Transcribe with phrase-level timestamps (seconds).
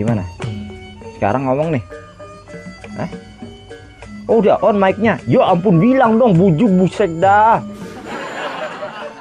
[0.00, 0.24] Gimana?
[1.20, 1.84] Sekarang ngomong nih.
[3.04, 3.10] Eh?
[4.24, 5.20] Oh, udah on mic-nya.
[5.28, 7.60] Ya ampun bilang dong, bujuk buset dah.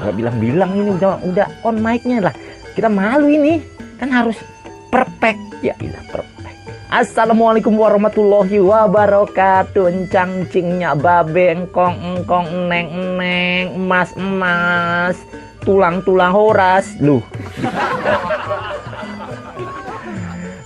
[0.00, 2.34] Gak bilang-bilang ini udah udah on mic-nya lah.
[2.72, 3.60] Kita malu ini.
[4.00, 4.40] Kan harus
[4.88, 5.60] perfect.
[5.60, 6.56] Ya ilah perfect.
[6.88, 15.16] Assalamualaikum warahmatullahi wabarakatuh Encang cingnya babe engkong neng neng emas emas
[15.64, 17.24] tulang tulang horas Luh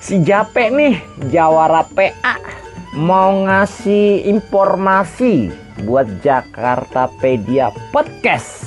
[0.07, 1.03] Si Jape nih
[1.35, 2.39] Jawara PA
[2.94, 5.50] Mau ngasih informasi
[5.82, 8.62] Buat Jakartapedia Podcast.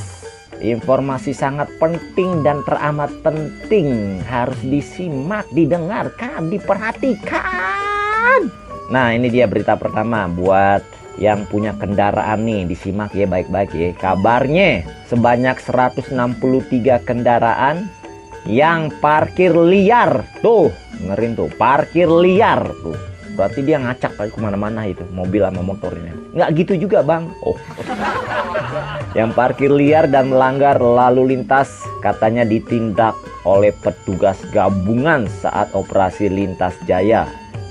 [0.60, 4.20] Informasi sangat penting dan teramat penting.
[4.28, 8.52] Harus disimak, didengarkan, diperhatikan.
[8.92, 10.84] Nah ini dia berita pertama buat
[11.24, 12.68] yang punya kendaraan nih.
[12.68, 13.96] Disimak ya baik-baik ya.
[13.96, 16.12] Kabarnya sebanyak 163
[17.08, 17.88] kendaraan
[18.50, 20.26] yang parkir liar.
[20.42, 20.74] Tuh
[21.06, 22.98] ngerin tuh parkir liar tuh.
[23.38, 26.12] Berarti dia ngacak kali ke mana-mana itu mobil sama motor ini.
[26.36, 27.30] Nggak gitu juga bang.
[27.46, 27.56] Oh.
[29.18, 31.72] Yang parkir liar dan melanggar lalu lintas
[32.04, 33.16] katanya ditindak
[33.48, 37.30] oleh petugas gabungan saat operasi lintas jaya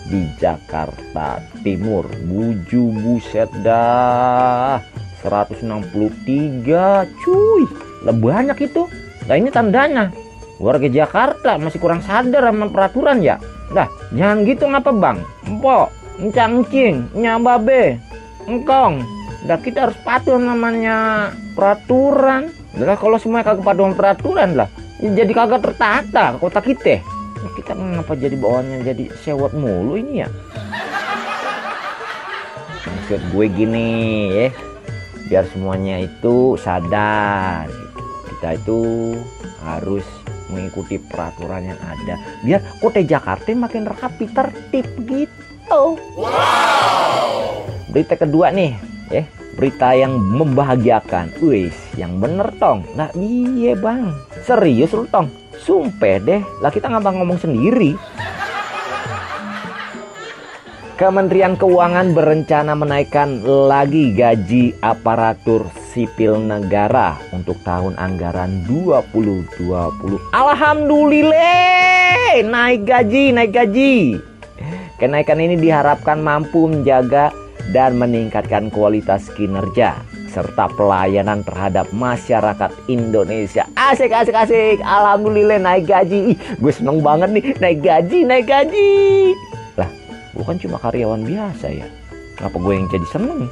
[0.09, 2.09] di Jakarta Timur.
[2.25, 4.81] Buju buset dah.
[5.21, 7.63] 163 cuy.
[8.09, 8.89] Lebih banyak itu.
[9.29, 10.09] Nah ini tandanya
[10.59, 13.39] warga Jakarta masih kurang sadar sama peraturan ya?
[13.71, 15.19] Dah jangan gitu ngapa bang?
[15.47, 15.87] Empok
[16.19, 17.99] encangcing nyababe
[18.47, 19.07] engkong.
[19.47, 22.51] Dah kita harus patuh namanya peraturan.
[22.75, 26.99] Dah kalau semuanya kagak patuh peraturan lah jadi kagak tertata kota kita.
[27.55, 30.29] Kita kenapa jadi bawaannya jadi sewot mulu ini ya?
[32.83, 33.89] Maksud gue gini
[34.35, 34.49] ya
[35.31, 37.71] biar semuanya itu sadar.
[38.27, 38.81] Kita itu
[39.63, 40.07] harus
[40.51, 42.15] mengikuti peraturan yang ada.
[42.45, 46.01] Biar kota Jakarta makin rapi tertib gitu.
[46.17, 47.65] Wow.
[47.89, 48.77] berita kedua nih
[49.13, 49.25] ya.
[49.59, 51.35] Berita yang membahagiakan.
[51.43, 52.87] Wis yang bener tong.
[52.95, 54.15] Nah iya bang.
[54.47, 55.27] Serius lu tong?
[55.59, 57.99] Sumpah deh, lah kita ngapa ngomong sendiri.
[60.99, 69.55] Kementerian Keuangan berencana menaikkan lagi gaji aparatur sipil negara untuk tahun anggaran 2020.
[70.35, 74.19] Alhamdulillah, naik gaji, naik gaji.
[74.99, 77.31] Kenaikan ini diharapkan mampu menjaga
[77.71, 80.03] dan meningkatkan kualitas kinerja
[80.35, 83.71] serta pelayanan terhadap masyarakat Indonesia.
[83.79, 84.83] Asik, asik, asik.
[84.83, 86.35] Alhamdulillah naik gaji.
[86.35, 88.99] Ih, gue seneng banget nih naik gaji, naik gaji.
[90.39, 91.91] Lah, bukan cuma karyawan biasa ya.
[92.39, 93.51] Kenapa gue yang jadi seneng?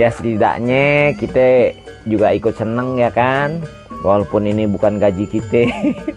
[0.00, 1.76] ya setidaknya kita
[2.08, 3.60] juga ikut seneng ya kan.
[4.00, 5.68] Walaupun ini bukan gaji kita.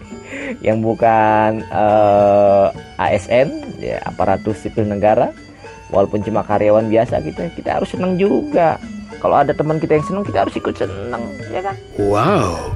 [0.64, 5.36] yang bukan uh, ASN, ya aparatur sipil negara
[5.92, 8.80] walaupun cuma karyawan biasa kita kita harus senang juga
[9.22, 12.74] kalau ada teman kita yang senang kita harus ikut senang ya kan wow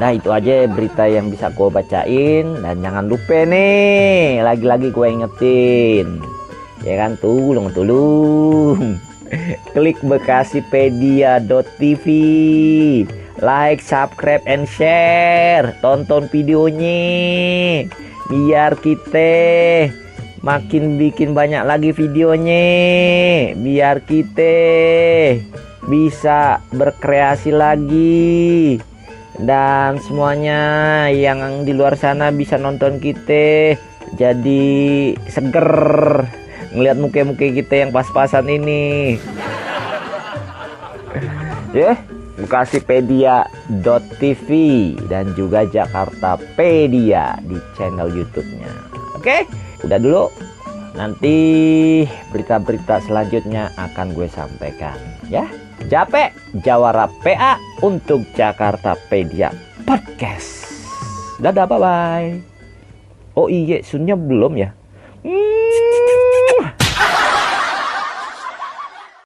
[0.00, 2.56] nah itu aja berita yang bisa gue bacain.
[2.64, 6.24] Dan jangan lupa nih lagi-lagi gue ingetin.
[6.80, 8.96] Ya kan tulung tulung
[9.76, 12.06] klik bekasipedia.tv
[13.44, 15.76] like subscribe and share.
[15.84, 17.84] Tonton videonya.
[18.32, 19.92] Biar kita
[20.40, 22.64] makin bikin banyak lagi videonya.
[23.52, 24.56] Biar kita
[25.84, 28.80] bisa berkreasi lagi
[29.38, 33.78] dan semuanya yang di luar sana bisa nonton kita
[34.18, 34.66] jadi
[35.30, 35.70] seger
[36.74, 39.14] ngelihat muka-muka kita yang pas-pasan ini
[41.76, 41.96] ya yeah.
[42.40, 44.48] Bekasipedia.tv
[45.12, 48.72] dan juga Jakartapedia di channel YouTube-nya.
[49.12, 49.20] Oke?
[49.20, 49.44] Okay?
[49.84, 50.24] udah dulu
[50.92, 51.36] nanti
[52.34, 54.98] berita-berita selanjutnya akan gue sampaikan
[55.30, 55.46] ya
[55.88, 59.54] Jape Jawara PA untuk Jakarta Pedia
[59.88, 60.68] Podcast.
[61.40, 62.50] Dadah bye bye
[63.40, 64.70] oh iya sunnya belum ya?
[65.24, 65.69] Hmm,